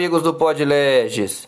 [0.00, 1.46] Amigos do Podleges.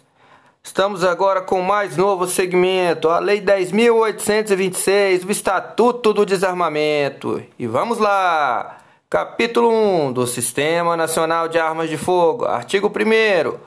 [0.63, 7.43] Estamos agora com mais novo segmento, a Lei 10.826, o Estatuto do Desarmamento.
[7.59, 8.77] E vamos lá!
[9.09, 13.59] Capítulo 1 do Sistema Nacional de Armas de Fogo, artigo 1.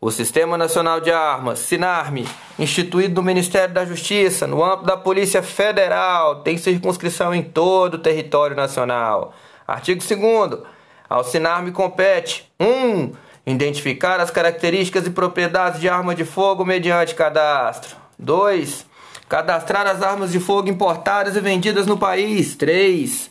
[0.00, 2.26] O Sistema Nacional de Armas, SINARME,
[2.58, 7.98] instituído no Ministério da Justiça, no âmbito da Polícia Federal, tem circunscrição em todo o
[7.98, 9.32] território nacional.
[9.64, 10.60] Artigo 2.
[11.08, 12.66] Ao SINARME compete 1.
[12.66, 13.12] Um,
[13.46, 17.96] Identificar as características e propriedades de arma de fogo mediante cadastro.
[18.18, 18.86] 2.
[19.28, 22.54] Cadastrar as armas de fogo importadas e vendidas no país.
[22.54, 23.30] 3.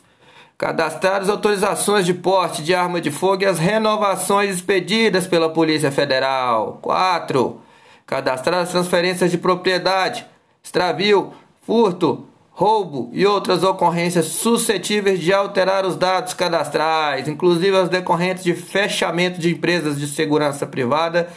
[0.55, 5.91] Cadastrar as autorizações de porte de arma de fogo e as renovações expedidas pela Polícia
[5.91, 6.77] Federal.
[6.81, 7.59] 4.
[8.05, 10.25] Cadastrar as transferências de propriedade,
[10.61, 11.33] extravio,
[11.66, 18.54] furto, roubo e outras ocorrências suscetíveis de alterar os dados cadastrais, inclusive as decorrentes de
[18.54, 21.28] fechamento de empresas de segurança privada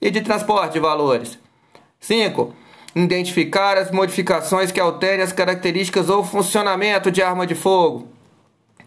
[0.00, 1.38] e de transporte de valores.
[1.98, 2.54] 5.
[2.94, 8.08] Identificar as modificações que alterem as características ou funcionamento de arma de fogo.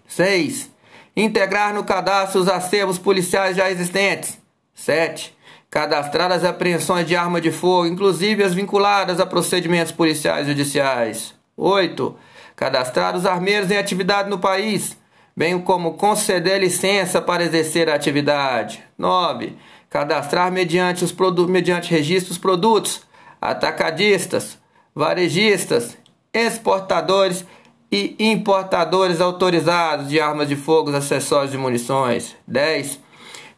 [0.07, 0.71] 6.
[1.15, 4.37] Integrar no cadastro os acervos policiais já existentes.
[4.73, 5.35] 7.
[5.69, 11.42] Cadastrar as apreensões de arma de fogo, inclusive as vinculadas a procedimentos policiais judiciais.
[11.55, 12.15] 8.
[12.55, 14.97] Cadastrar os armeiros em atividade no país,
[15.35, 18.83] bem como conceder licença para exercer a atividade.
[18.97, 19.57] 9.
[19.89, 21.11] Cadastrar mediante, os
[21.49, 23.01] mediante registros produtos,
[23.41, 24.57] atacadistas,
[24.95, 25.97] varejistas,
[26.33, 27.45] exportadores
[27.91, 32.35] e importadores autorizados de armas de fogo, acessórios e munições.
[32.47, 32.99] 10.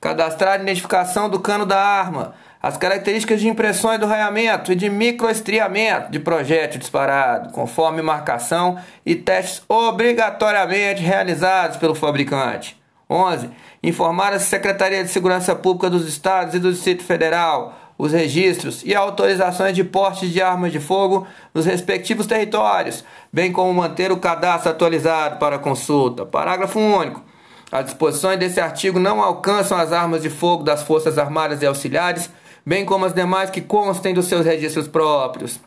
[0.02, 4.90] Cadastrar a identificação do cano da arma, as características de impressões do raiamento e de
[4.90, 12.76] microestriamento de projétil disparado, conforme marcação e testes obrigatoriamente realizados pelo fabricante.
[13.08, 13.52] 11.
[13.84, 18.96] Informar a Secretaria de Segurança Pública dos Estados e do Distrito Federal os registros e
[18.96, 24.72] autorizações de porte de armas de fogo nos respectivos territórios, bem como manter o cadastro
[24.72, 26.26] atualizado para consulta.
[26.26, 27.24] Parágrafo único.
[27.72, 32.28] As disposições desse artigo não alcançam as armas de fogo das Forças Armadas e Auxiliares
[32.66, 35.60] bem como as demais que constem dos seus registros próprios.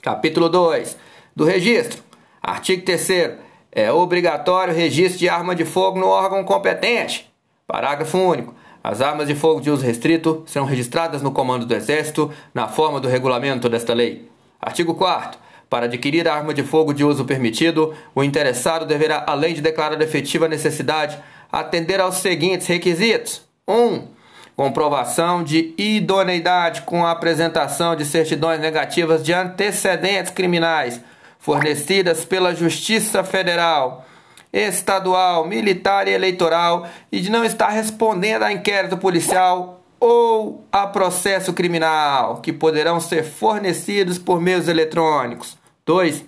[0.00, 0.96] Capítulo 2
[1.34, 2.02] do registro.
[2.40, 3.38] Artigo 3
[3.72, 7.32] é obrigatório registro de arma de fogo no órgão competente.
[7.66, 8.54] Parágrafo único.
[8.82, 13.00] As armas de fogo de uso restrito serão registradas no Comando do Exército na forma
[13.00, 14.30] do regulamento desta lei.
[14.60, 19.54] Artigo 4 para adquirir a arma de fogo de uso permitido, o interessado deverá, além
[19.54, 21.18] de declarar efetiva necessidade,
[21.50, 23.74] atender aos seguintes requisitos: 1.
[23.74, 24.08] Um,
[24.56, 31.00] comprovação de idoneidade com a apresentação de certidões negativas de antecedentes criminais
[31.38, 34.06] fornecidas pela Justiça Federal,
[34.52, 41.52] Estadual, Militar e Eleitoral e de não estar respondendo a inquérito policial ou a processo
[41.52, 45.58] criminal, que poderão ser fornecidos por meios eletrônicos.
[45.84, 46.24] 2.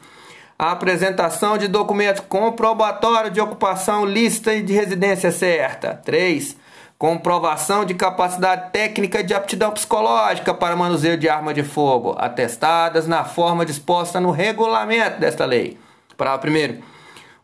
[0.59, 5.95] A apresentação de documento comprobatório de ocupação lícita e de residência certa.
[5.95, 6.57] 3
[6.99, 13.25] comprovação de capacidade técnica de aptidão psicológica para manuseio de arma de fogo, atestadas na
[13.25, 15.77] forma disposta no regulamento desta lei.
[16.17, 16.79] Parágrafo primeiro.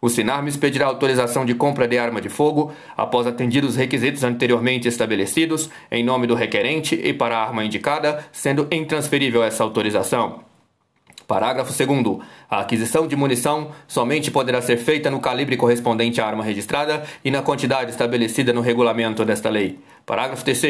[0.01, 4.89] O SINARM expedirá autorização de compra de arma de fogo após atendidos os requisitos anteriormente
[4.89, 10.52] estabelecidos em nome do requerente e para a arma indicada, sendo intransferível essa autorização.
[11.27, 12.19] Parágrafo 2.
[12.51, 17.31] A aquisição de munição somente poderá ser feita no calibre correspondente à arma registrada e
[17.31, 19.79] na quantidade estabelecida no regulamento desta lei.
[20.05, 20.63] Parágrafo 3.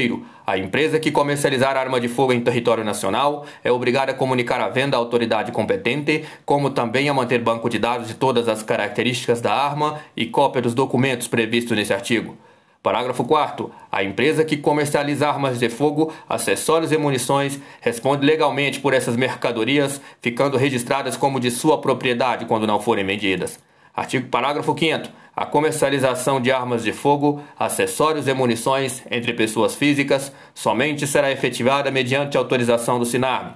[0.46, 4.68] A empresa que comercializar arma de fogo em território nacional é obrigada a comunicar a
[4.68, 9.40] venda à autoridade competente, como também a manter banco de dados de todas as características
[9.40, 12.36] da arma e cópia dos documentos previstos nesse artigo.
[12.82, 13.70] Parágrafo 4.
[13.92, 20.00] A empresa que comercializa armas de fogo, acessórios e munições responde legalmente por essas mercadorias,
[20.20, 23.60] ficando registradas como de sua propriedade quando não forem vendidas.
[23.94, 30.32] Artigo parágrafo 5 A comercialização de armas de fogo, acessórios e munições entre pessoas físicas
[30.52, 33.52] somente será efetivada mediante autorização do SINARM.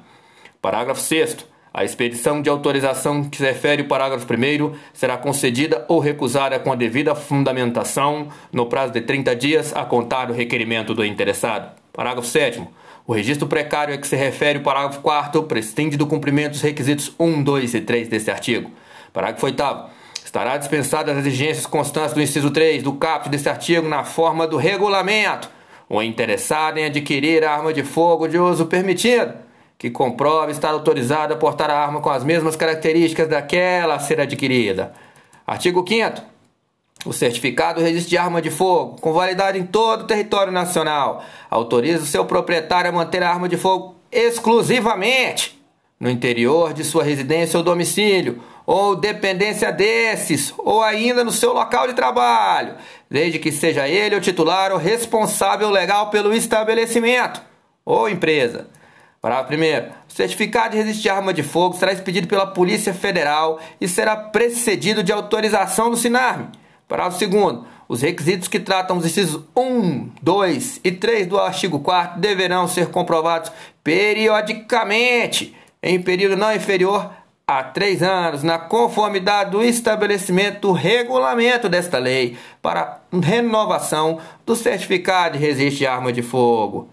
[0.63, 5.99] Parágrafo 6 a expedição de autorização que se refere ao parágrafo 1 será concedida ou
[5.99, 11.05] recusada com a devida fundamentação no prazo de 30 dias a contar do requerimento do
[11.05, 11.71] interessado.
[11.93, 12.67] Parágrafo 7
[13.07, 17.15] o registro precário a que se refere o parágrafo 4 prescinde do cumprimento dos requisitos
[17.21, 18.71] 1, 2 e 3 deste artigo.
[19.13, 19.63] Parágrafo 8
[20.25, 24.57] Estará dispensada as exigências constantes do inciso 3 do caput deste artigo na forma do
[24.57, 25.51] regulamento.
[25.91, 29.46] O interessado em adquirir arma de fogo de uso permitido
[29.79, 34.21] que comprove estar autorizado a portar a arma com as mesmas características daquela a ser
[34.21, 34.93] adquirida.
[35.47, 36.23] Artigo 5
[37.05, 42.03] O certificado registro de arma de fogo, com validade em todo o território nacional, autoriza
[42.03, 45.57] o seu proprietário a manter a arma de fogo exclusivamente
[45.99, 51.87] no interior de sua residência ou domicílio, ou dependência desses, ou ainda no seu local
[51.87, 52.75] de trabalho,
[53.09, 57.41] desde que seja ele o titular ou responsável legal pelo estabelecimento
[57.85, 58.69] ou empresa.
[59.27, 59.57] Parágrafo 1.
[60.09, 65.03] O certificado de resistir arma de fogo será expedido pela Polícia Federal e será precedido
[65.03, 66.47] de autorização do SINARME.
[66.87, 67.59] Parágrafo 2.
[67.89, 72.87] Os requisitos que tratam os incisos 1, 2 e 3 do artigo 4 deverão ser
[72.93, 73.51] comprovados
[73.83, 77.11] periodicamente, em período não inferior
[77.49, 85.37] a três anos, na conformidade do estabelecimento do regulamento desta lei, para renovação do certificado
[85.37, 86.91] de resiste arma de fogo.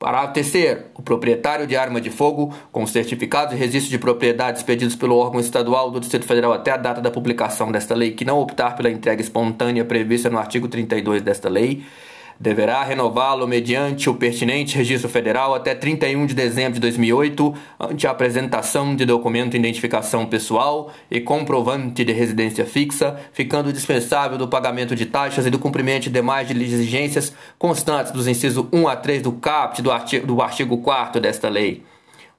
[0.00, 4.96] Parágrafo 3 O proprietário de arma de fogo, com certificado de registro de propriedade expedidos
[4.96, 8.40] pelo órgão estadual do Distrito Federal até a data da publicação desta lei, que não
[8.40, 11.84] optar pela entrega espontânea prevista no artigo 32 desta lei,
[12.40, 18.12] deverá renová-lo mediante o pertinente registro federal até 31 de dezembro de 2008, ante a
[18.12, 24.96] apresentação de documento de identificação pessoal e comprovante de residência fixa, ficando dispensável do pagamento
[24.96, 29.32] de taxas e do cumprimento de demais exigências constantes dos incisos 1 a 3 do
[29.32, 31.84] caput do artigo, do artigo 4 desta lei.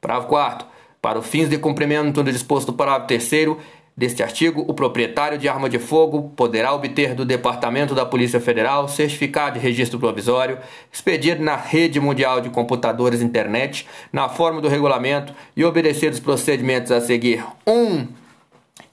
[0.01, 0.67] Parágrafo 4
[0.99, 3.57] para os fins de cumprimento do disposto do parágrafo 3
[3.95, 8.87] Deste artigo, o proprietário de arma de fogo poderá obter do Departamento da Polícia Federal
[8.87, 10.57] certificado de registro provisório,
[10.91, 16.91] expedido na rede mundial de computadores internet, na forma do regulamento e obedecer os procedimentos
[16.91, 17.43] a seguir.
[17.67, 17.71] 1.
[17.71, 18.07] Um,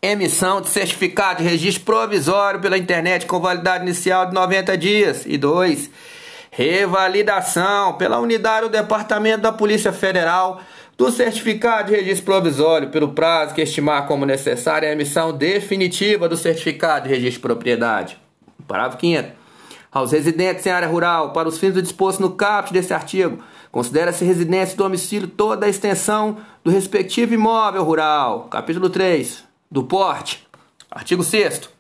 [0.03, 5.25] emissão de certificado de registro provisório pela internet com validade inicial de 90 dias.
[5.27, 5.91] E 2.
[6.51, 10.61] Revalidação pela unidade do Departamento da Polícia Federal
[10.99, 16.37] do certificado de registro provisório pelo prazo que estimar como necessária a emissão definitiva do
[16.37, 18.19] certificado de registro de propriedade.
[18.67, 19.29] Parágrafo 5
[19.93, 23.39] Aos residentes em área rural, para os fins do disposto no caput desse artigo,
[23.71, 28.49] considera-se residência e domicílio toda a extensão do respectivo imóvel rural.
[28.51, 29.45] Capítulo 3.
[29.71, 30.49] Do porte.
[30.91, 31.78] Artigo 6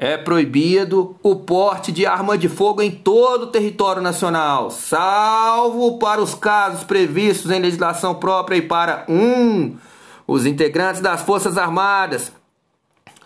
[0.00, 6.22] é proibido o porte de arma de fogo em todo o território nacional, salvo para
[6.22, 9.14] os casos previstos em legislação própria e para 1.
[9.14, 9.76] Um,
[10.24, 12.30] os integrantes das Forças Armadas.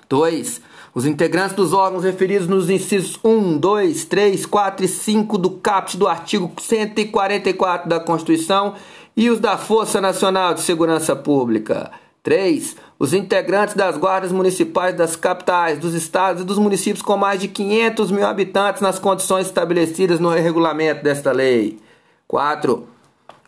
[0.08, 0.62] 2.
[0.94, 5.96] Os integrantes dos órgãos referidos nos incisos 1, 2, 3, 4 e 5 do caput
[5.96, 8.74] do artigo 144 da Constituição
[9.16, 11.90] e os da Força Nacional de Segurança Pública.
[12.22, 12.76] 3.
[13.02, 17.48] Os integrantes das guardas municipais das capitais, dos estados e dos municípios com mais de
[17.48, 21.80] 500 mil habitantes nas condições estabelecidas no regulamento desta lei.
[22.28, 22.86] 4.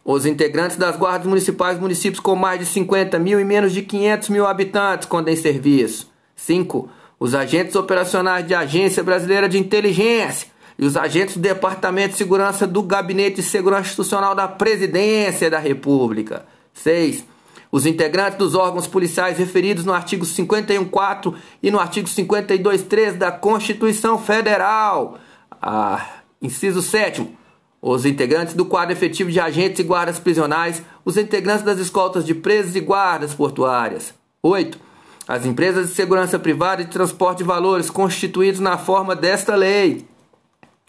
[0.04, 4.28] Os integrantes das guardas municipais municípios com mais de 50 mil e menos de 500
[4.28, 6.10] mil habitantes quando em serviço.
[6.34, 6.88] 5.
[7.20, 12.66] Os agentes operacionais de Agência Brasileira de Inteligência e os agentes do Departamento de Segurança
[12.66, 16.44] do Gabinete de Segurança Institucional da Presidência da República.
[16.72, 17.33] 6
[17.74, 24.16] os integrantes dos órgãos policiais referidos no artigo 51.4 e no artigo 52.3 da Constituição
[24.16, 25.18] Federal.
[25.60, 26.06] Ah,
[26.40, 27.36] inciso 7
[27.82, 32.32] os integrantes do quadro efetivo de agentes e guardas prisionais, os integrantes das escoltas de
[32.32, 34.14] presos e guardas portuárias.
[34.40, 34.78] 8.
[35.26, 40.06] As empresas de segurança privada e de transporte de valores constituídos na forma desta lei.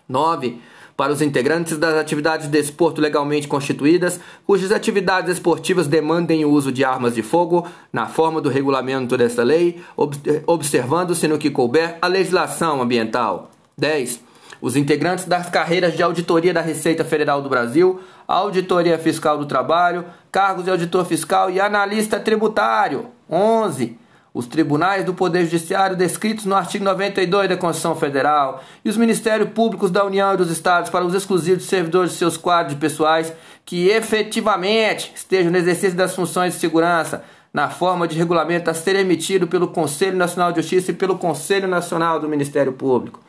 [0.07, 0.61] 9
[0.97, 6.71] para os integrantes das atividades de desporto legalmente constituídas, cujas atividades esportivas demandem o uso
[6.71, 9.81] de armas de fogo, na forma do regulamento desta lei,
[10.47, 13.51] observando-se no que couber a legislação ambiental.
[13.77, 14.21] 10.
[14.61, 20.05] Os integrantes das carreiras de auditoria da Receita Federal do Brasil, auditoria fiscal do trabalho,
[20.31, 23.07] cargos de auditor fiscal e analista tributário.
[23.29, 24.04] 11
[24.35, 29.49] os tribunais do Poder Judiciário descritos no artigo 92 da Constituição Federal e os Ministérios
[29.51, 33.31] Públicos da União e dos Estados para os exclusivos servidores de seus quadros pessoais
[33.63, 37.23] que efetivamente estejam no exercício das funções de segurança
[37.53, 41.69] na forma de regulamento a ser emitido pelo Conselho Nacional de Justiça e pelo Conselho
[41.69, 43.24] Nacional do Ministério Público.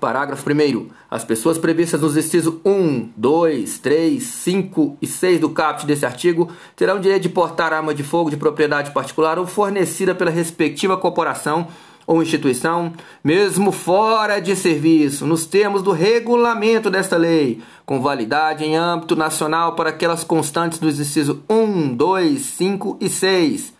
[0.00, 0.88] Parágrafo 1.
[1.10, 6.50] As pessoas previstas nos incisos 1, 2, 3, 5 e 6 do caput desse artigo
[6.74, 11.68] terão direito de portar arma de fogo de propriedade particular ou fornecida pela respectiva corporação
[12.06, 12.92] ou instituição,
[13.22, 19.76] mesmo fora de serviço, nos termos do regulamento desta lei, com validade em âmbito nacional
[19.76, 23.72] para aquelas constantes dos incisos 1, 2, 5 e 6.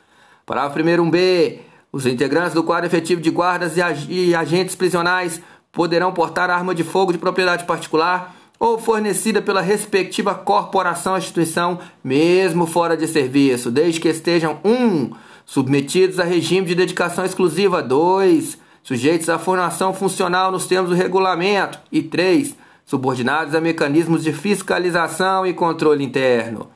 [0.46, 1.58] Parágrafo 1 1b.
[1.92, 3.72] Os integrantes do quadro efetivo de guardas
[4.08, 10.34] e agentes prisionais poderão portar arma de fogo de propriedade particular ou fornecida pela respectiva
[10.34, 14.70] corporação ou instituição, mesmo fora de serviço, desde que estejam 1.
[14.70, 15.10] Um,
[15.46, 17.82] submetidos a regime de dedicação exclusiva.
[17.82, 18.58] 2.
[18.82, 21.78] Sujeitos à formação funcional nos termos do regulamento.
[21.90, 22.54] E 3.
[22.84, 26.68] Subordinados a mecanismos de fiscalização e controle interno.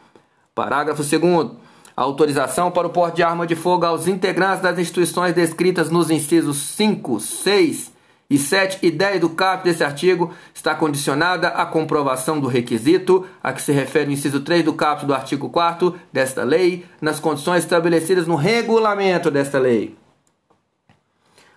[0.55, 1.51] Parágrafo 2.
[1.95, 6.57] Autorização para o porte de arma de fogo aos integrantes das instituições descritas nos incisos
[6.57, 7.94] 5, 6
[8.28, 13.52] e 7 e 10 do caput desse artigo está condicionada à comprovação do requisito a
[13.52, 17.64] que se refere o inciso 3 do caput do artigo 4 desta lei, nas condições
[17.64, 19.97] estabelecidas no regulamento desta lei.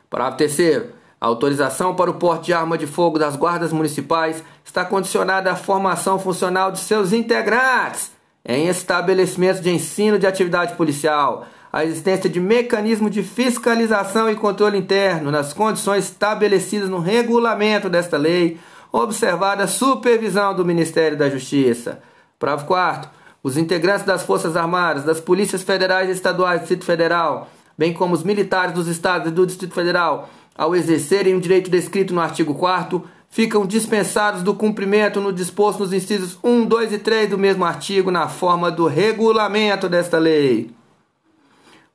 [0.09, 4.85] Parágrafo 3 a autorização para o porte de arma de fogo das guardas municipais está
[4.85, 8.11] condicionada à formação funcional de seus integrantes
[8.45, 11.47] em estabelecimentos de ensino de atividade policial,
[11.77, 18.17] a existência de mecanismo de fiscalização e controle interno nas condições estabelecidas no regulamento desta
[18.17, 18.57] lei,
[18.91, 22.01] observada a supervisão do Ministério da Justiça.
[22.39, 23.11] Parágrafo 4
[23.43, 28.15] Os integrantes das Forças Armadas, das Polícias Federais e Estaduais do Distrito Federal, bem como
[28.15, 32.55] os militares dos Estados e do Distrito Federal, ao exercerem o direito descrito no artigo
[32.55, 37.63] 4 ficam dispensados do cumprimento no disposto nos incisos 1, 2 e 3 do mesmo
[37.63, 40.75] artigo na forma do regulamento desta lei.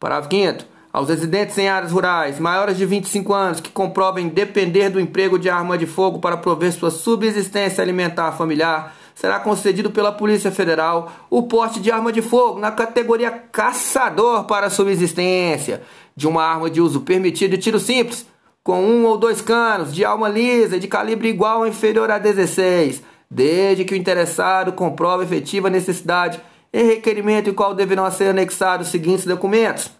[0.02, 4.98] Parágrafo 5 aos residentes em áreas rurais maiores de 25 anos que comprovem depender do
[4.98, 10.50] emprego de arma de fogo para prover sua subsistência alimentar familiar, será concedido pela Polícia
[10.50, 15.82] Federal o porte de arma de fogo na categoria caçador para subsistência,
[16.16, 18.26] de uma arma de uso permitido de tiro simples,
[18.64, 22.18] com um ou dois canos, de alma lisa e de calibre igual ou inferior a
[22.18, 26.40] 16, desde que o interessado comprove efetiva necessidade
[26.72, 29.90] e requerimento em qual deverão ser anexados os seguintes documentos: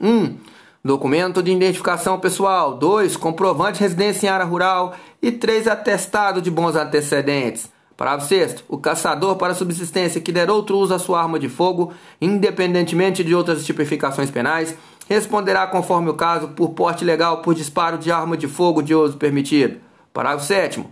[0.00, 0.08] 1.
[0.08, 0.36] Um,
[0.82, 2.76] documento de identificação pessoal.
[2.76, 3.16] 2.
[3.16, 4.94] Comprovante de residência em área rural.
[5.22, 5.68] E 3.
[5.68, 7.70] Atestado de bons antecedentes.
[7.96, 8.64] Parágrafo 6.
[8.68, 13.34] O caçador para subsistência que der outro uso à sua arma de fogo, independentemente de
[13.34, 14.76] outras tipificações penais,
[15.08, 19.16] responderá conforme o caso por porte legal por disparo de arma de fogo de uso
[19.16, 19.80] permitido.
[20.12, 20.84] Parágrafo 7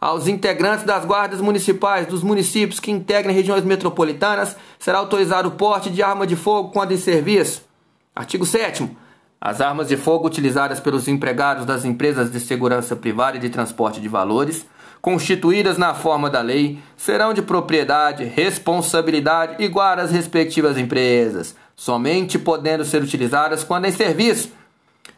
[0.00, 5.90] aos integrantes das guardas municipais dos municípios que integrem regiões metropolitanas será autorizado o porte
[5.90, 7.62] de arma de fogo quando em serviço.
[8.14, 8.88] Artigo 7
[9.40, 14.00] As armas de fogo utilizadas pelos empregados das empresas de segurança privada e de transporte
[14.00, 14.64] de valores,
[15.00, 22.84] constituídas na forma da lei, serão de propriedade, responsabilidade igual às respectivas empresas, somente podendo
[22.84, 24.57] ser utilizadas quando em serviço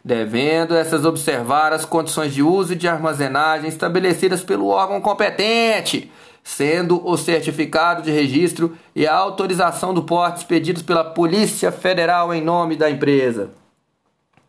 [0.03, 6.11] devendo essas observar as condições de uso e de armazenagem estabelecidas pelo órgão competente,
[6.43, 12.43] sendo o certificado de registro e a autorização do porte expedidos pela Polícia Federal em
[12.43, 13.51] nome da empresa.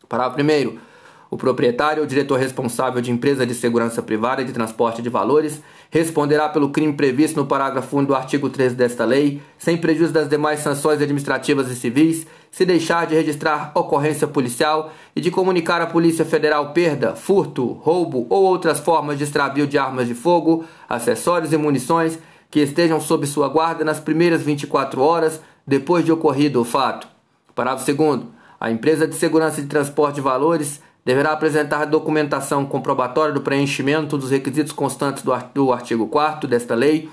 [0.09, 0.93] Parágrafo 1
[1.33, 5.63] o proprietário ou diretor responsável de empresa de segurança privada e de transporte de valores
[5.93, 10.27] responderá pelo crime previsto no parágrafo 1 do artigo 13 desta lei, sem prejuízo das
[10.27, 15.87] demais sanções administrativas e civis, se deixar de registrar ocorrência policial e de comunicar à
[15.87, 21.53] Polícia Federal perda, furto, roubo ou outras formas de extravio de armas de fogo, acessórios
[21.53, 22.19] e munições
[22.51, 27.07] que estejam sob sua guarda nas primeiras 24 horas depois de ocorrido o fato.
[27.55, 28.23] Parágrafo 2
[28.59, 34.31] a empresa de segurança de transporte de valores deverá apresentar documentação comprobatória do preenchimento dos
[34.31, 37.11] requisitos constantes do artigo 4 desta lei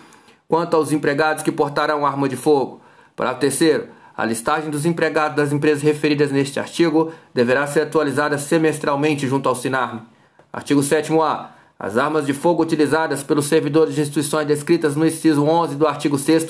[0.48, 2.82] quanto aos empregados que portarão arma de fogo.
[3.16, 9.26] Parágrafo 3 a listagem dos empregados das empresas referidas neste artigo deverá ser atualizada semestralmente
[9.26, 10.02] junto ao SINARM.
[10.52, 11.52] Artigo 7º-A.
[11.80, 16.18] As armas de fogo utilizadas pelos servidores de instituições descritas no inciso 11 do artigo
[16.18, 16.48] 6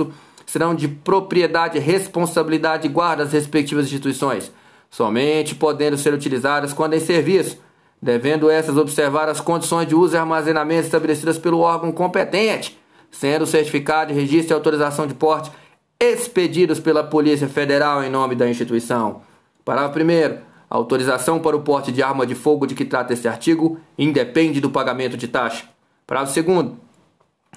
[0.47, 4.51] serão de propriedade responsabilidade e guarda das respectivas instituições
[4.89, 7.57] somente podendo ser utilizadas quando em serviço,
[8.01, 12.79] devendo essas observar as condições de uso e armazenamento estabelecidas pelo órgão competente,
[13.11, 15.51] sendo o certificado de registro e autorização de porte
[15.99, 19.21] expedidos pela Polícia Federal em nome da instituição.
[19.65, 20.49] Parágrafo 1.
[20.69, 24.61] A autorização para o porte de arma de fogo de que trata este artigo independe
[24.61, 25.65] do pagamento de taxa.
[26.07, 26.67] Parágrafo 2.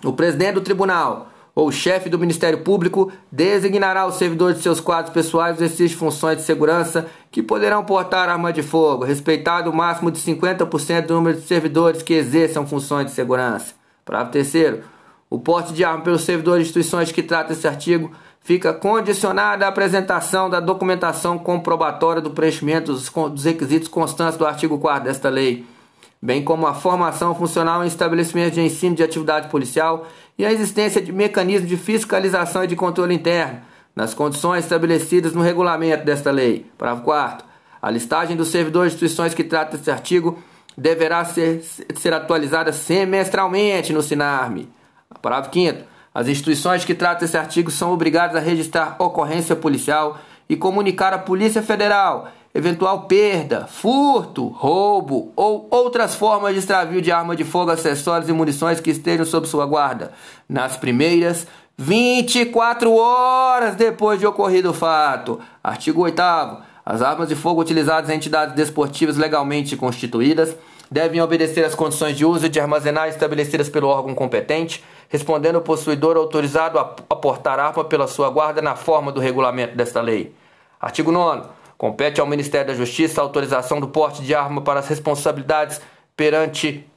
[0.04, 5.12] O presidente do tribunal ou chefe do Ministério Público designará os servidores de seus quadros
[5.12, 10.10] pessoais do exercício funções de segurança que poderão portar arma de fogo, respeitado o máximo
[10.10, 13.74] de 50% do número de servidores que exerçam funções de segurança.
[14.04, 14.80] Parágrafo terceiro.
[15.28, 19.68] O porte de arma pelos servidores de instituições que trata esse artigo fica condicionado à
[19.68, 25.64] apresentação da documentação comprobatória do preenchimento dos requisitos constantes do artigo 4 desta lei
[26.22, 30.06] bem como a formação funcional em estabelecimentos de ensino de atividade policial
[30.38, 33.60] e a existência de mecanismos de fiscalização e de controle interno,
[33.94, 36.70] nas condições estabelecidas no regulamento desta lei.
[36.78, 37.46] Parágrafo 4
[37.82, 40.40] A listagem dos servidores de instituições que trata este artigo
[40.78, 41.60] deverá ser,
[41.96, 44.68] ser atualizada semestralmente no SINARME.
[45.20, 50.56] Parágrafo 5 As instituições que tratam esse artigo são obrigadas a registrar ocorrência policial e
[50.56, 57.34] comunicar à Polícia Federal eventual perda, furto, roubo ou outras formas de extravio de arma
[57.34, 60.12] de fogo, acessórios e munições que estejam sob sua guarda
[60.48, 61.46] nas primeiras
[61.78, 65.40] 24 horas depois de ocorrido o fato.
[65.64, 66.20] Artigo 8
[66.84, 70.54] as armas de fogo utilizadas em entidades desportivas legalmente constituídas
[70.90, 75.62] devem obedecer às condições de uso e de armazenar estabelecidas pelo órgão competente, respondendo o
[75.62, 80.34] possuidor autorizado a aportar arma pela sua guarda na forma do regulamento desta lei.
[80.78, 84.86] Artigo 9 Compete ao Ministério da Justiça a autorização do porte de arma para as
[84.86, 85.80] responsabilidades
[86.16, 86.88] perante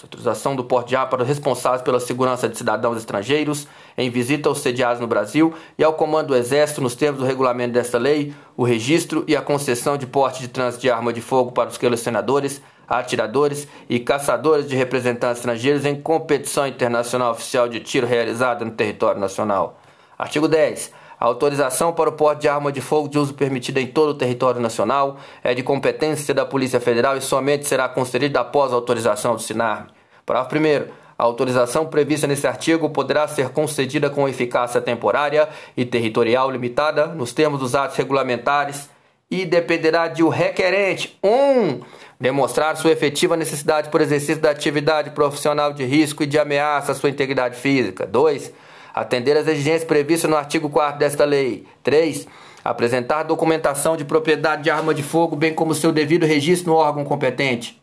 [0.00, 3.66] autorização do porte de arma para os responsáveis pela segurança de cidadãos estrangeiros
[3.98, 7.72] em visita aos sediados no Brasil e ao Comando do Exército, nos termos do regulamento
[7.72, 11.50] desta lei, o registro e a concessão de porte de trânsito de arma de fogo
[11.50, 18.06] para os colecionadores, atiradores e caçadores de representantes estrangeiros em competição internacional oficial de tiro
[18.06, 19.80] realizada no território nacional.
[20.16, 21.02] Artigo 10.
[21.24, 24.14] A autorização para o porte de arma de fogo de uso permitida em todo o
[24.14, 29.34] território nacional é de competência da Polícia Federal e somente será concedida após a autorização
[29.34, 29.86] do SINARM.
[30.26, 30.92] Parágrafo 1.
[31.18, 37.32] A autorização prevista nesse artigo poderá ser concedida com eficácia temporária e territorial limitada nos
[37.32, 38.90] termos dos atos regulamentares
[39.30, 41.30] e dependerá de o requerente 1.
[41.30, 41.80] Um,
[42.20, 46.94] demonstrar sua efetiva necessidade por exercício da atividade profissional de risco e de ameaça à
[46.94, 48.06] sua integridade física.
[48.06, 51.66] 2 atender às exigências previstas no artigo 4 desta lei.
[51.82, 52.28] 3.
[52.64, 57.04] Apresentar documentação de propriedade de arma de fogo, bem como seu devido registro no órgão
[57.04, 57.82] competente.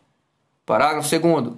[0.64, 1.52] Parágrafo 2.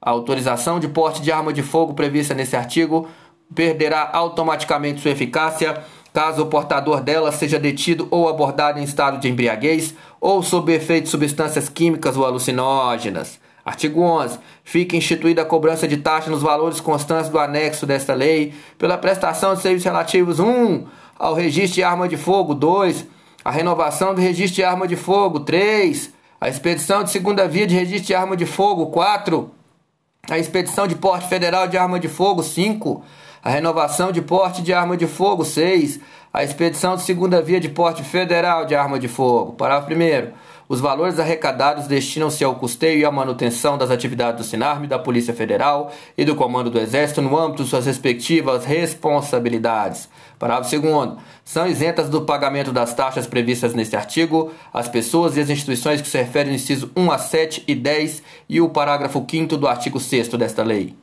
[0.00, 3.08] A autorização de porte de arma de fogo prevista nesse artigo
[3.54, 5.82] perderá automaticamente sua eficácia
[6.12, 11.04] caso o portador dela seja detido ou abordado em estado de embriaguez ou sob efeito
[11.04, 13.40] de substâncias químicas ou alucinógenas.
[13.64, 14.38] Artigo 11.
[14.62, 19.54] Fica instituída a cobrança de taxa nos valores constantes do anexo desta lei pela prestação
[19.54, 20.84] de serviços relativos 1.
[21.18, 23.06] ao registro de arma de fogo 2.
[23.42, 26.12] a renovação do registro de arma de fogo 3.
[26.38, 29.50] a expedição de segunda via de registro de arma de fogo 4.
[30.30, 33.02] a expedição de porte federal de arma de fogo 5.
[33.42, 36.00] a renovação de porte de arma de fogo 6.
[36.34, 39.52] a expedição de segunda via de porte federal de arma de fogo.
[39.52, 44.86] Parágrafo 1 os valores arrecadados destinam-se ao custeio e à manutenção das atividades do SINARM,
[44.86, 50.08] da Polícia Federal e do Comando do Exército no âmbito de suas respectivas responsabilidades.
[50.38, 51.12] Parágrafo 2.
[51.44, 56.08] São isentas do pagamento das taxas previstas neste artigo as pessoas e as instituições que
[56.08, 60.00] se referem no inciso 1 a 7 e 10 e o parágrafo 5 do artigo
[60.00, 60.96] 6 desta lei.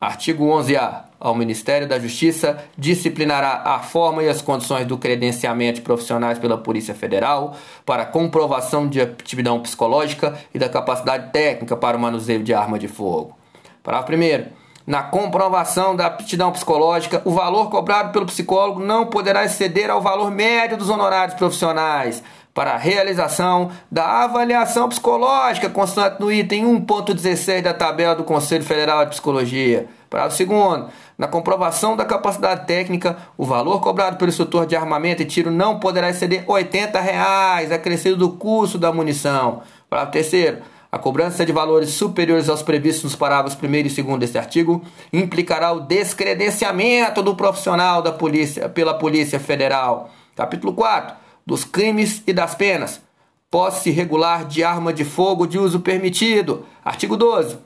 [0.00, 1.05] Artigo 11-A.
[1.18, 6.58] Ao Ministério da Justiça disciplinará a forma e as condições do credenciamento de profissionais pela
[6.58, 12.52] Polícia Federal para comprovação de aptidão psicológica e da capacidade técnica para o manuseio de
[12.52, 13.36] arma de fogo.
[13.82, 14.66] Parágrafo 1.
[14.86, 20.30] Na comprovação da aptidão psicológica, o valor cobrado pelo psicólogo não poderá exceder ao valor
[20.30, 22.22] médio dos honorários profissionais
[22.54, 29.04] para a realização da avaliação psicológica constante no item 1.16 da tabela do Conselho Federal
[29.04, 29.88] de Psicologia.
[30.08, 30.88] Parágrafo segundo,
[31.18, 35.80] na comprovação da capacidade técnica, o valor cobrado pelo instrutor de armamento e tiro não
[35.80, 39.62] poderá exceder 80 reais, acrescido do custo da munição.
[39.90, 40.58] Parágrafo terceiro,
[40.90, 45.72] a cobrança de valores superiores aos previstos nos parágrafos 1 e 2 deste artigo implicará
[45.72, 50.10] o descredenciamento do profissional da polícia pela Polícia Federal.
[50.34, 53.00] Capítulo 4 dos crimes e das penas.
[53.48, 56.66] Posse regular de arma de fogo de uso permitido.
[56.84, 57.56] Artigo 12.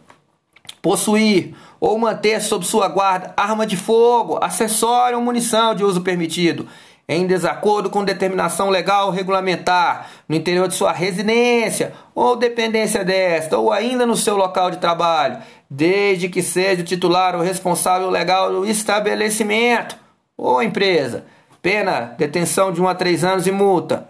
[0.82, 6.66] Possuir ou manter sob sua guarda arma de fogo, acessório ou munição de uso permitido,
[7.08, 13.72] em desacordo com determinação legal regulamentar, no interior de sua residência ou dependência desta, ou
[13.72, 15.38] ainda no seu local de trabalho,
[15.68, 19.96] desde que seja o titular ou responsável legal do estabelecimento
[20.36, 21.24] ou empresa
[21.62, 24.08] Pena, detenção de 1 a 3 anos e multa.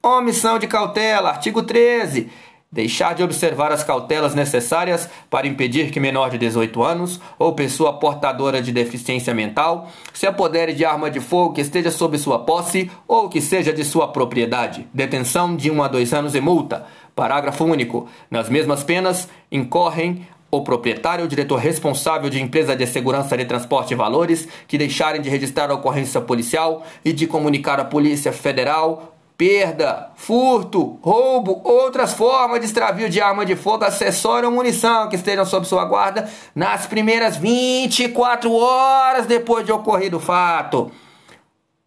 [0.00, 2.30] Omissão de cautela, artigo 13.
[2.72, 7.98] Deixar de observar as cautelas necessárias para impedir que menor de 18 anos ou pessoa
[7.98, 12.90] portadora de deficiência mental se apodere de arma de fogo que esteja sob sua posse
[13.06, 14.88] ou que seja de sua propriedade.
[14.94, 16.86] Detenção de 1 a 2 anos e multa.
[17.14, 18.08] Parágrafo único.
[18.30, 23.92] Nas mesmas penas incorrem o proprietário ou diretor responsável de empresa de segurança de transporte
[23.92, 29.12] e valores que deixarem de registrar a ocorrência policial e de comunicar à Polícia Federal
[29.36, 35.16] perda, furto, roubo, outras formas de extravio de arma de fogo, acessório ou munição que
[35.16, 40.92] estejam sob sua guarda nas primeiras 24 horas depois de ocorrido o fato.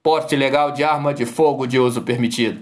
[0.03, 2.61] Porte legal de arma de fogo de uso permitido.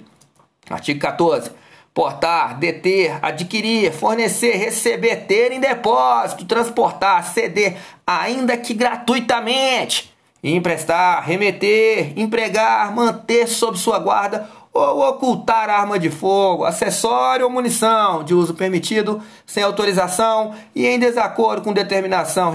[0.70, 1.52] Artigo 14
[1.94, 10.12] portar, deter, adquirir, fornecer, receber, ter em depósito, transportar, ceder, ainda que gratuitamente,
[10.44, 18.24] emprestar, remeter, empregar, manter sob sua guarda ou ocultar arma de fogo, acessório ou munição
[18.24, 22.52] de uso permitido sem autorização e em desacordo com determinação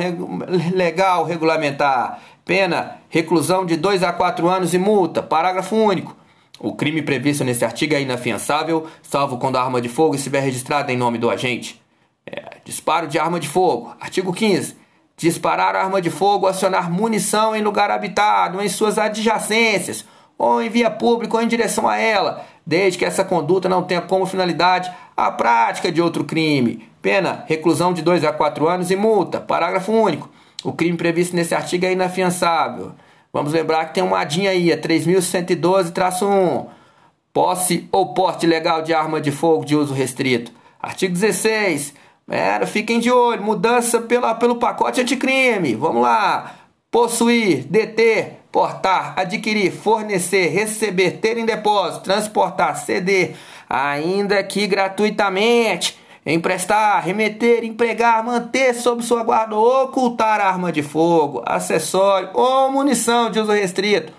[0.74, 2.18] legal regulamentar.
[2.44, 5.22] Pena: reclusão de 2 a 4 anos e multa.
[5.22, 6.16] Parágrafo único.
[6.58, 10.92] O crime previsto nesse artigo é inafiançável, salvo quando a arma de fogo estiver registrada
[10.92, 11.80] em nome do agente.
[12.26, 13.94] É, disparo de arma de fogo.
[14.00, 14.76] Artigo 15.
[15.16, 20.04] Disparar arma de fogo, acionar munição em lugar habitado, em suas adjacências
[20.38, 24.00] ou em via pública ou em direção a ela, desde que essa conduta não tenha
[24.00, 26.88] como finalidade a prática de outro crime.
[27.02, 29.40] Pena: reclusão de 2 a 4 anos e multa.
[29.40, 30.30] Parágrafo único.
[30.62, 32.92] O crime previsto nesse artigo é inafiançável.
[33.32, 36.66] Vamos lembrar que tem uma adinha aí, é 3112-1.
[37.32, 40.50] Posse ou porte legal de arma de fogo de uso restrito.
[40.80, 41.94] Artigo 16.
[42.28, 45.74] Era, fiquem de olho, mudança pela, pelo pacote anticrime.
[45.74, 46.54] Vamos lá.
[46.90, 53.36] Possuir, deter, portar, adquirir, fornecer, receber, ter em depósito, transportar, ceder,
[53.70, 62.30] ainda que gratuitamente, emprestar, remeter, empregar, manter sob sua guarda ocultar arma de fogo, acessório
[62.34, 64.12] ou munição de uso restrito,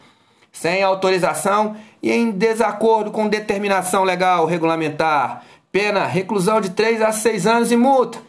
[0.53, 5.43] sem autorização e em desacordo com determinação legal regulamentar.
[5.69, 8.19] Pena, reclusão de 3 a 6 anos e multa.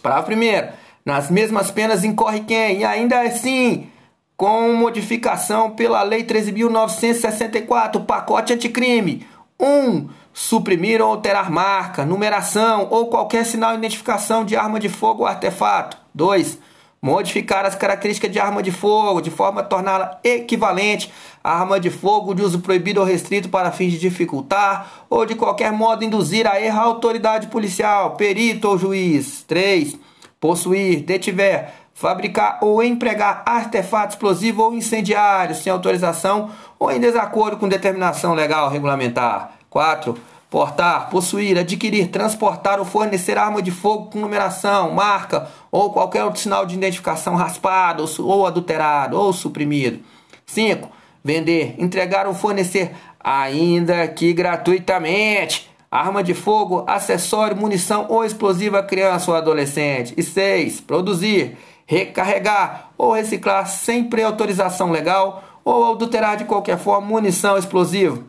[0.00, 0.68] Parágrafo primeiro.
[1.04, 2.78] Nas mesmas penas incorre quem?
[2.78, 3.90] E ainda assim,
[4.38, 9.26] com modificação pela Lei 13.964, pacote anticrime.
[9.58, 9.66] 1.
[9.66, 15.22] Um, suprimir ou alterar marca, numeração ou qualquer sinal de identificação de arma de fogo
[15.22, 15.96] ou artefato.
[16.14, 16.56] 2.
[17.02, 21.90] Modificar as características de arma de fogo de forma a torná-la equivalente à arma de
[21.90, 26.46] fogo de uso proibido ou restrito para fins de dificultar ou de qualquer modo induzir
[26.46, 29.42] a erro a autoridade policial, perito ou juiz.
[29.48, 29.98] 3.
[30.40, 37.68] Possuir, detiver, fabricar ou empregar artefato explosivo ou incendiário sem autorização ou em desacordo com
[37.68, 39.54] determinação legal regulamentar.
[39.68, 40.16] 4.
[40.48, 46.40] Portar, possuir, adquirir, transportar ou fornecer arma de fogo com numeração, marca ou qualquer outro
[46.40, 49.98] sinal de identificação raspado ou adulterado ou suprimido.
[50.46, 50.88] 5.
[51.22, 58.84] Vender, entregar ou fornecer, ainda que gratuitamente, arma de fogo, acessório, munição ou explosiva a
[58.84, 60.14] criança ou adolescente.
[60.16, 60.80] E 6.
[60.80, 68.22] Produzir, recarregar ou reciclar sem pré-autorização legal ou adulterar de qualquer forma munição explosiva.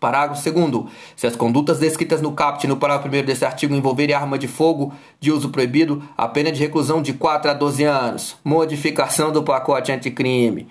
[0.00, 0.84] Parágrafo 2.
[1.14, 4.92] Se as condutas descritas no caput no parágrafo 1 desse artigo envolverem arma de fogo
[5.20, 8.36] de uso proibido, a pena de reclusão de 4 a 12 anos.
[8.44, 10.68] Modificação do pacote anticrime.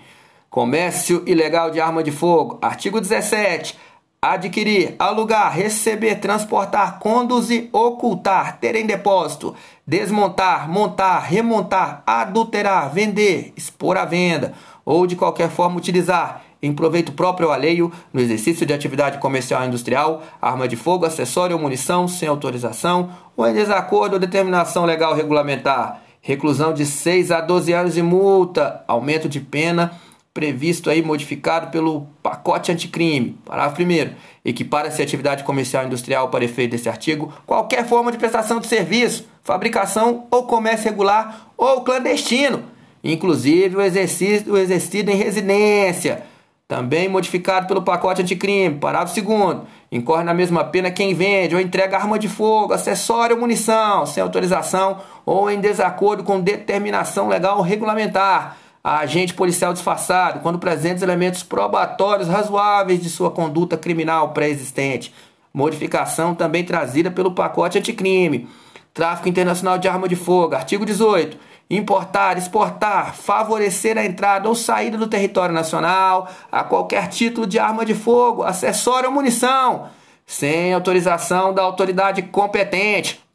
[0.50, 2.58] Comércio ilegal de arma de fogo.
[2.62, 3.76] Artigo 17
[4.20, 9.54] adquirir, alugar, receber, transportar, conduzir, ocultar, ter em depósito,
[9.86, 14.52] desmontar, montar, remontar, adulterar, vender, expor à venda
[14.84, 19.60] ou de qualquer forma utilizar em proveito próprio ou alheio no exercício de atividade comercial
[19.60, 24.84] ou industrial, arma de fogo, acessório ou munição sem autorização ou em desacordo ou determinação
[24.84, 29.92] legal regulamentar, reclusão de 6 a 12 anos e multa, aumento de pena
[30.36, 33.38] previsto aí, modificado pelo pacote anticrime.
[33.42, 38.18] Parágrafo 1 Equipara-se a atividade comercial e industrial para efeito desse artigo qualquer forma de
[38.18, 42.64] prestação de serviço, fabricação ou comércio regular ou clandestino,
[43.02, 46.22] inclusive o exercício o exercido em residência.
[46.68, 48.76] Também modificado pelo pacote anticrime.
[48.76, 49.58] Parágrafo 2
[49.90, 54.22] Incorre na mesma pena quem vende ou entrega arma de fogo, acessório ou munição, sem
[54.22, 61.02] autorização ou em desacordo com determinação legal ou regulamentar a agente policial disfarçado quando presentes
[61.02, 65.12] elementos probatórios razoáveis de sua conduta criminal pré-existente.
[65.52, 68.48] Modificação também trazida pelo pacote anticrime.
[68.94, 70.54] Tráfico internacional de arma de fogo.
[70.54, 71.36] Artigo 18.
[71.68, 77.84] Importar, exportar, favorecer a entrada ou saída do território nacional a qualquer título de arma
[77.84, 79.88] de fogo, acessório ou munição,
[80.24, 83.25] sem autorização da autoridade competente.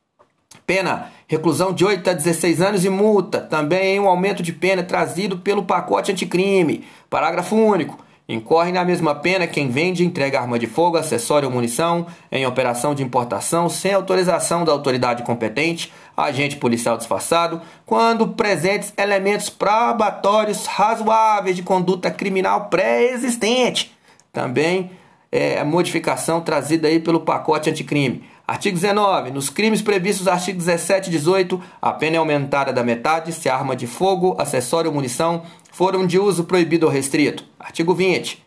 [0.66, 3.40] Pena reclusão de 8 a 16 anos e multa.
[3.40, 6.86] Também um aumento de pena trazido pelo pacote anticrime.
[7.10, 7.98] Parágrafo único.
[8.28, 12.96] Incorre na mesma pena quem vende entrega arma de fogo, acessório ou munição em operação
[12.96, 21.58] de importação sem autorização da autoridade competente, agente policial disfarçado, quando presentes elementos probatórios razoáveis
[21.58, 23.92] de conduta criminal pré-existente.
[24.32, 24.92] Também
[25.30, 28.24] é a modificação trazida aí pelo pacote anticrime.
[28.52, 29.32] Artigo 19.
[29.32, 33.48] Nos crimes previstos no artigo 17 e 18, a pena é aumentada da metade se
[33.48, 37.46] a arma de fogo, acessório ou munição foram de uso proibido ou restrito.
[37.58, 38.44] Artigo 20.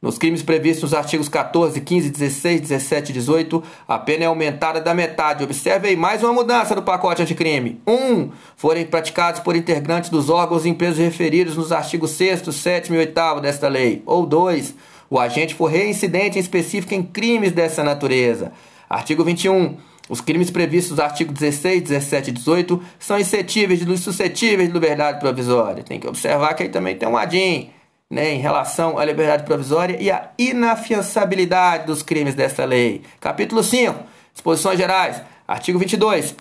[0.00, 4.80] Nos crimes previstos nos artigos 14, 15, 16, 17 e 18, a pena é aumentada
[4.80, 5.42] da metade.
[5.42, 7.80] Observe aí mais uma mudança do pacote anticrime.
[7.84, 7.92] 1.
[7.92, 12.96] Um, forem praticados por integrantes dos órgãos e empresas referidos nos artigos 6, 7 e
[12.96, 14.04] 8 desta lei.
[14.06, 14.72] Ou 2.
[15.10, 18.52] O agente for reincidente em específico em crimes dessa natureza.
[18.88, 19.76] Artigo 21.
[20.08, 25.20] Os crimes previstos nos artigos 16, 17 e 18 são insuscetíveis de, suscetíveis de liberdade
[25.20, 25.82] provisória.
[25.82, 27.70] Tem que observar que aí também tem um adin
[28.10, 33.02] né, em relação à liberdade provisória e à inafiançabilidade dos crimes desta lei.
[33.20, 33.94] Capítulo 5.
[34.32, 35.20] Disposições gerais.
[35.46, 36.34] Artigo 22.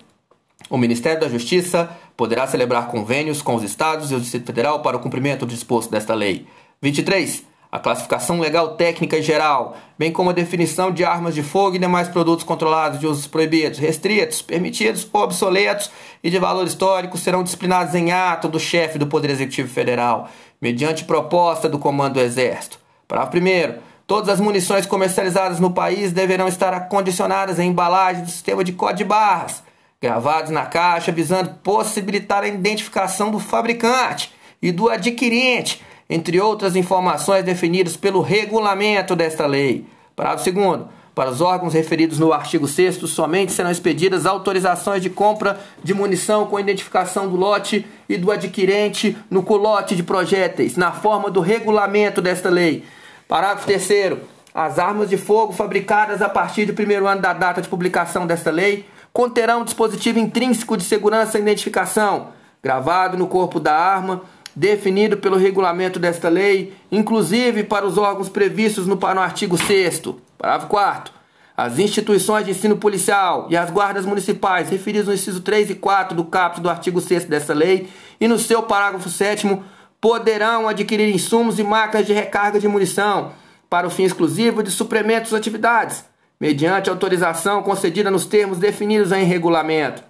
[0.70, 4.98] O Ministério da Justiça poderá celebrar convênios com os estados e o Distrito Federal para
[4.98, 6.48] o cumprimento do disposto desta lei.
[6.82, 7.44] 23
[7.78, 12.08] a classificação legal técnica geral, bem como a definição de armas de fogo e demais
[12.08, 15.92] produtos controlados de usos proibidos, restritos, permitidos ou obsoletos
[16.24, 20.28] e de valor histórico serão disciplinados em ato do chefe do Poder Executivo Federal,
[20.60, 22.80] mediante proposta do Comando do Exército.
[23.08, 23.80] Parágrafo 1.
[24.08, 28.98] Todas as munições comercializadas no país deverão estar acondicionadas em embalagem do sistema de código
[28.98, 29.62] de barras,
[30.02, 37.44] gravados na caixa, visando possibilitar a identificação do fabricante e do adquirente entre outras informações
[37.44, 39.86] definidas pelo regulamento desta lei.
[40.16, 45.60] Parágrafo 2 para os órgãos referidos no artigo 6 somente serão expedidas autorizações de compra
[45.84, 51.32] de munição com identificação do lote e do adquirente no culote de projéteis, na forma
[51.32, 52.84] do regulamento desta lei.
[53.28, 54.20] Parágrafo 3
[54.54, 58.52] As armas de fogo fabricadas a partir do primeiro ano da data de publicação desta
[58.52, 62.28] lei conterão dispositivo intrínseco de segurança e identificação,
[62.62, 64.22] gravado no corpo da arma,
[64.58, 70.02] definido pelo regulamento desta lei, inclusive para os órgãos previstos no, no artigo 6
[70.36, 71.14] Parágrafo 4
[71.56, 76.18] As instituições de ensino policial e as guardas municipais referidas no inciso 3 e 4
[76.18, 77.88] do caput do artigo 6 desta lei
[78.20, 79.62] e no seu parágrafo 7
[80.02, 83.34] poderão adquirir insumos e máquinas de recarga de munição
[83.70, 86.04] para o fim exclusivo de suplementos às atividades,
[86.40, 90.02] mediante autorização concedida nos termos definidos em regulamento.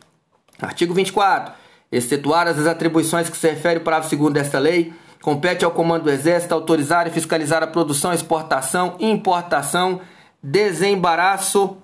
[0.62, 5.72] Artigo 24 Excetuadas as atribuições que se refere ao parágrafo 2 desta lei, compete ao
[5.72, 10.02] Comando do Exército autorizar e fiscalizar a produção, exportação, importação,
[10.42, 11.78] desembaraço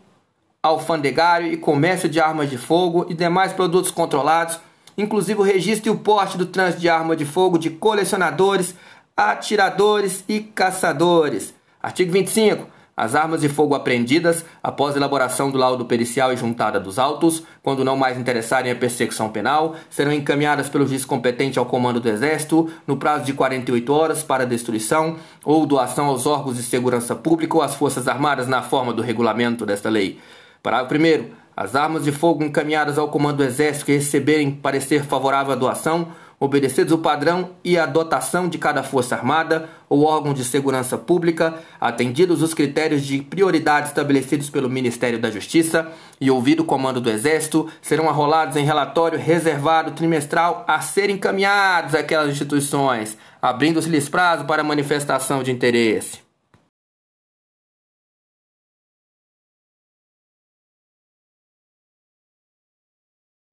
[0.61, 4.59] alfandegário e comércio de armas de fogo e demais produtos controlados,
[4.97, 8.73] inclusive o registro e o porte do trânsito de arma de fogo de colecionadores,
[9.15, 11.53] atiradores e caçadores.
[11.81, 12.65] Artigo 25.
[12.95, 17.83] As armas de fogo apreendidas, após elaboração do laudo pericial e juntada dos autos, quando
[17.83, 22.71] não mais interessarem a persecução penal, serão encaminhadas pelo juiz competente ao comando do Exército
[22.85, 27.63] no prazo de 48 horas para destruição ou doação aos órgãos de segurança pública ou
[27.63, 30.19] às Forças Armadas na forma do regulamento desta lei.
[30.61, 31.43] Parágrafo 1.
[31.57, 36.09] As armas de fogo encaminhadas ao comando do Exército que receberem parecer favorável à doação
[36.43, 41.53] obedecidos o padrão e a dotação de cada Força Armada ou órgão de segurança pública,
[41.79, 45.87] atendidos os critérios de prioridade estabelecidos pelo Ministério da Justiça
[46.19, 51.95] e ouvido o Comando do Exército, serão arrolados em relatório reservado trimestral a serem encaminhados
[51.95, 56.22] àquelas instituições, abrindo-se-lhes prazo para manifestação de interesse.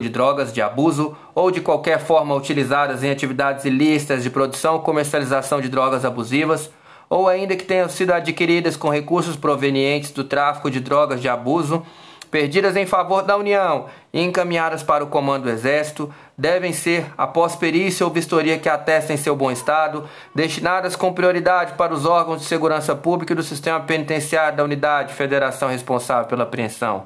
[0.01, 4.79] De drogas de abuso ou de qualquer forma utilizadas em atividades ilícitas de produção ou
[4.81, 6.69] comercialização de drogas abusivas,
[7.09, 11.85] ou ainda que tenham sido adquiridas com recursos provenientes do tráfico de drogas de abuso,
[12.31, 17.55] perdidas em favor da União e encaminhadas para o Comando do Exército, devem ser, após
[17.55, 22.47] perícia ou vistoria que atestem seu bom estado, destinadas com prioridade para os órgãos de
[22.47, 27.05] segurança pública e do sistema penitenciário da unidade federação responsável pela apreensão.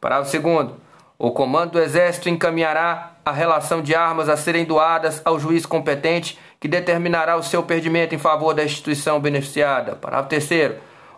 [0.00, 0.83] Parágrafo 2
[1.18, 6.38] o comando do Exército encaminhará a relação de armas a serem doadas ao juiz competente,
[6.58, 9.94] que determinará o seu perdimento em favor da instituição beneficiada.
[9.96, 10.72] Parágrafo 3.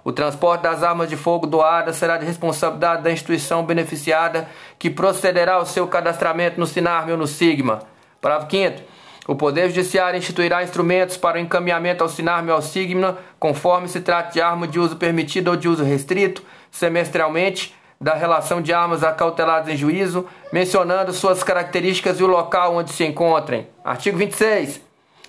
[0.04, 5.54] O transporte das armas de fogo doadas será de responsabilidade da instituição beneficiada, que procederá
[5.54, 7.80] ao seu cadastramento no SINARM ou no SIGMA.
[8.20, 8.82] Parágrafo 5.
[9.26, 14.00] O Poder Judiciário instituirá instrumentos para o encaminhamento ao SINARM ou ao SIGMA, conforme se
[14.00, 19.02] trate de arma de uso permitido ou de uso restrito, semestralmente, da relação de armas
[19.02, 23.68] acauteladas em juízo, mencionando suas características e o local onde se encontrem.
[23.84, 24.80] Artigo 26.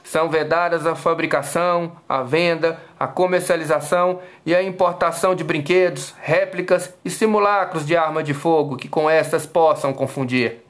[0.04, 7.10] São vedadas a fabricação, a venda, a comercialização e a importação de brinquedos, réplicas e
[7.10, 10.64] simulacros de arma de fogo que com estas possam confundir.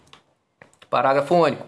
[0.89, 1.65] Parágrafo único.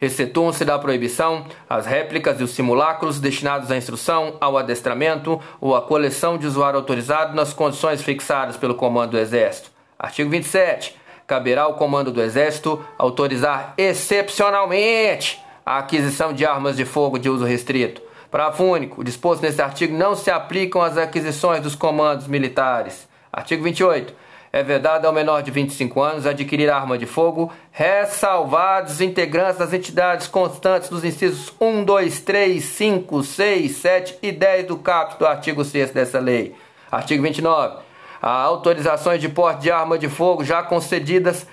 [0.00, 5.82] Excetuam-se da proibição as réplicas e os simulacros destinados à instrução, ao adestramento ou à
[5.82, 9.70] coleção de usuário autorizado nas condições fixadas pelo Comando do Exército.
[9.98, 10.96] Artigo 27.
[11.26, 17.44] Caberá ao Comando do Exército autorizar excepcionalmente a aquisição de armas de fogo de uso
[17.44, 19.00] restrito, Parágrafo único.
[19.00, 23.08] O disposto nesse artigo não se aplicam às aquisições dos comandos militares.
[23.32, 24.12] Artigo 28.
[24.52, 29.72] É vedado ao menor de 25 anos adquirir arma de fogo, ressalvados os integrantes das
[29.72, 35.26] entidades constantes dos incisos 1, 2, 3, 5, 6, 7 e 10 do caput do
[35.26, 36.54] artigo 6 dessa lei.
[36.90, 37.78] Artigo 29.
[38.22, 41.46] As autorizações de porte de arma de fogo já concedidas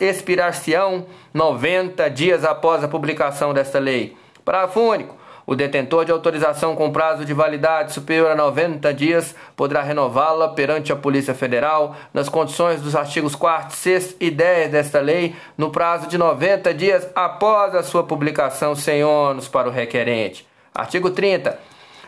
[0.00, 4.16] expirar-se-ão 90 dias após a publicação desta lei.
[4.44, 5.25] Parágrafo único.
[5.46, 10.92] O detentor de autorização com prazo de validade superior a 90 dias poderá renová-la perante
[10.92, 16.08] a Polícia Federal nas condições dos artigos 4, 6 e 10 desta lei, no prazo
[16.08, 20.44] de 90 dias após a sua publicação, sem ônus para o requerente.
[20.74, 21.56] Artigo 30.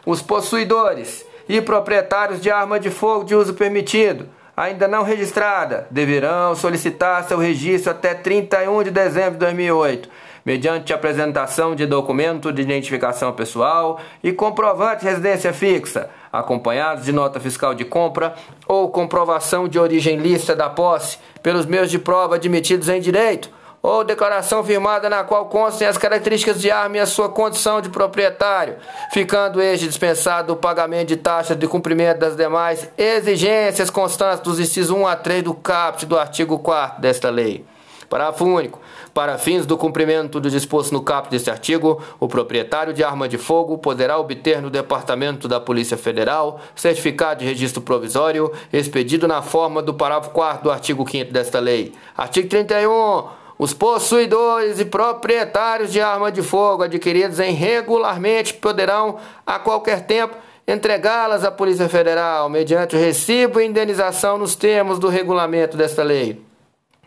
[0.04, 6.56] Os possuidores e proprietários de arma de fogo de uso permitido ainda não registrada deverão
[6.56, 10.08] solicitar seu registro até 31 de dezembro de 2008
[10.48, 17.38] mediante apresentação de documento de identificação pessoal e comprovante de residência fixa, acompanhados de nota
[17.38, 18.34] fiscal de compra
[18.66, 23.50] ou comprovação de origem lícita da posse pelos meios de prova admitidos em direito,
[23.82, 27.90] ou declaração firmada na qual constem as características de arma e a sua condição de
[27.90, 28.76] proprietário,
[29.12, 34.96] ficando este dispensado o pagamento de taxas de cumprimento das demais exigências constantes dos incisos
[34.96, 37.66] 1 a 3 do caput do artigo 4 desta lei.
[38.08, 38.80] Parágrafo único.
[39.18, 43.36] Para fins do cumprimento do disposto no caput deste artigo, o proprietário de arma de
[43.36, 49.82] fogo poderá obter no Departamento da Polícia Federal certificado de registro provisório expedido na forma
[49.82, 51.92] do parágrafo 4 do artigo 5 desta lei.
[52.16, 53.24] Artigo 31.
[53.58, 61.42] Os possuidores e proprietários de arma de fogo adquiridas irregularmente poderão, a qualquer tempo, entregá-las
[61.42, 66.40] à Polícia Federal mediante o recibo e indenização nos termos do regulamento desta lei.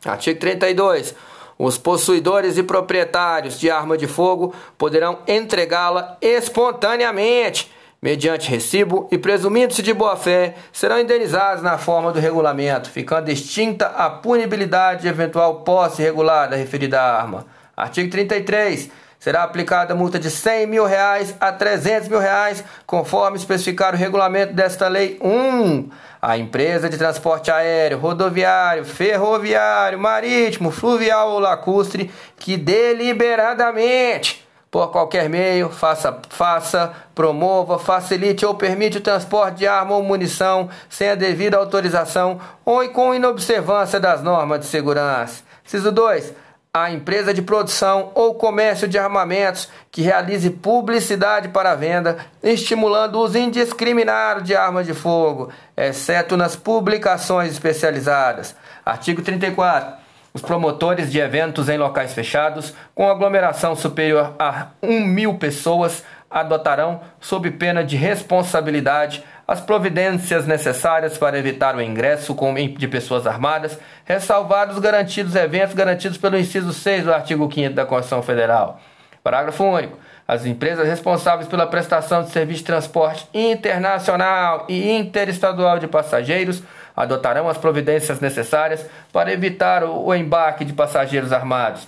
[0.04, 1.31] Artigo 32.
[1.58, 9.84] Os possuidores e proprietários de arma de fogo poderão entregá-la espontaneamente, mediante recibo e presumindo-se
[9.84, 16.02] de boa-fé, serão indenizados na forma do regulamento, ficando extinta a punibilidade de eventual posse
[16.02, 17.46] irregular da referida arma.
[17.78, 18.90] Artigo 33
[19.22, 24.52] será aplicada multa de 100 mil reais a 300 mil reais, conforme especificar o regulamento
[24.54, 25.90] desta lei 1.
[26.22, 35.28] A empresa de transporte aéreo, rodoviário, ferroviário, marítimo, fluvial ou lacustre que deliberadamente por qualquer
[35.28, 41.16] meio, faça, faça, promova, facilite ou permite o transporte de arma ou munição sem a
[41.16, 45.44] devida autorização ou com inobservância das normas de segurança.
[45.66, 46.34] Ciso 2
[46.74, 53.24] a empresa de produção ou comércio de armamentos que realize publicidade para venda, estimulando o
[53.24, 58.56] uso indiscriminado de armas de fogo, exceto nas publicações especializadas.
[58.86, 60.00] Artigo 34.
[60.34, 67.02] Os promotores de eventos em locais fechados, com aglomeração superior a 1 mil pessoas, adotarão,
[67.20, 72.36] sob pena de responsabilidade, as providências necessárias para evitar o ingresso
[72.78, 77.86] de pessoas armadas, ressalvados os garantidos eventos garantidos pelo inciso 6 do artigo 5 da
[77.86, 78.80] Constituição Federal.
[79.24, 79.98] Parágrafo único.
[80.28, 86.64] As empresas responsáveis pela prestação de serviço de transporte internacional e interestadual de passageiros
[86.96, 91.88] adotarão as providências necessárias para evitar o embarque de passageiros armados.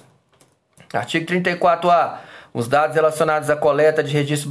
[0.93, 2.19] Artigo 34-A.
[2.53, 4.47] Os dados relacionados à coleta de registros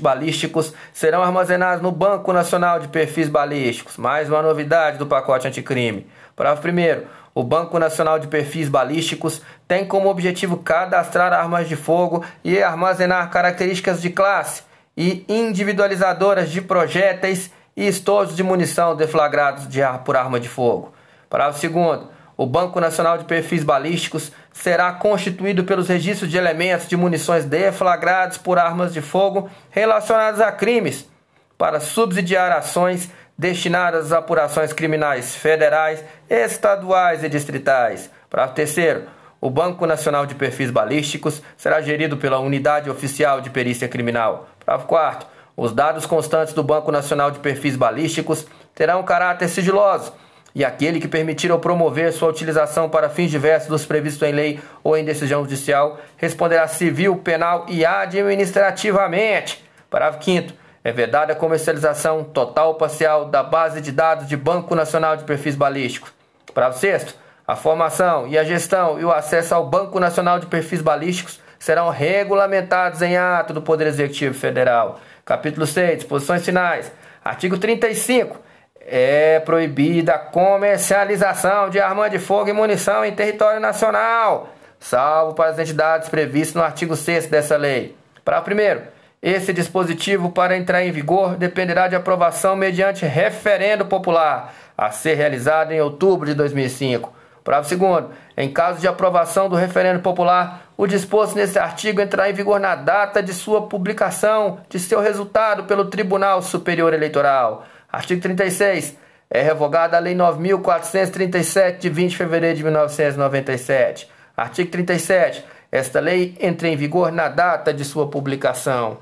[0.00, 3.98] balísticos serão armazenados no Banco Nacional de Perfis Balísticos.
[3.98, 6.06] Mais uma novidade do pacote anticrime.
[6.34, 7.02] Parágrafo 1.
[7.34, 13.30] O Banco Nacional de Perfis Balísticos tem como objetivo cadastrar armas de fogo e armazenar
[13.30, 14.62] características de classe
[14.96, 20.94] e individualizadoras de projéteis e estojos de munição deflagrados de ar por arma de fogo.
[21.28, 22.22] Parágrafo 2.
[22.34, 28.38] O Banco Nacional de Perfis Balísticos será constituído pelos registros de elementos de munições deflagrados
[28.38, 31.08] por armas de fogo relacionados a crimes,
[31.56, 38.10] para subsidiar ações destinadas às apurações criminais federais, estaduais e distritais.
[38.28, 39.04] Para terceiro,
[39.40, 44.48] o Banco Nacional de Perfis Balísticos será gerido pela Unidade Oficial de Perícia Criminal.
[44.64, 50.12] Para quarto, os dados constantes do Banco Nacional de Perfis Balísticos terão caráter sigiloso
[50.54, 54.60] e aquele que permitir ou promover sua utilização para fins diversos dos previstos em lei
[54.82, 59.64] ou em decisão judicial responderá civil, penal e administrativamente.
[59.90, 60.52] Parágrafo 5
[60.84, 65.24] é vedada a comercialização total ou parcial da base de dados de Banco Nacional de
[65.24, 66.12] Perfis Balísticos.
[66.52, 70.80] Parágrafo 6 a formação e a gestão e o acesso ao Banco Nacional de Perfis
[70.80, 75.00] Balísticos serão regulamentados em ato do Poder Executivo Federal.
[75.24, 76.92] Capítulo 6, disposições finais.
[77.24, 78.38] Artigo 35
[78.86, 85.50] é proibida a comercialização de arma de fogo e munição em território nacional, salvo para
[85.50, 87.96] as entidades previstas no artigo 6 dessa lei.
[88.24, 88.82] Para primeiro,
[89.22, 95.70] Esse dispositivo, para entrar em vigor, dependerá de aprovação mediante referendo popular, a ser realizado
[95.70, 97.12] em outubro de 2005.
[97.44, 98.10] Parágrafo segundo.
[98.36, 102.74] Em caso de aprovação do referendo popular, o disposto nesse artigo entrará em vigor na
[102.74, 107.64] data de sua publicação de seu resultado pelo Tribunal Superior Eleitoral.
[107.92, 108.96] Artigo 36.
[109.28, 114.08] É revogada a Lei 9.437, de 20 de fevereiro de 1997.
[114.34, 115.44] Artigo 37.
[115.70, 118.98] Esta lei entra em vigor na data de sua publicação.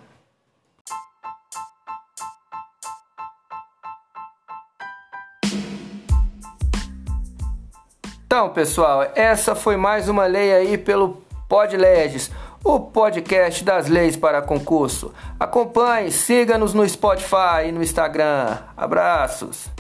[8.25, 12.31] Então, pessoal, essa foi mais uma lei aí pelo Podleges,
[12.63, 15.13] o podcast das leis para concurso.
[15.39, 18.59] Acompanhe, siga-nos no Spotify e no Instagram.
[18.77, 19.71] Abraços.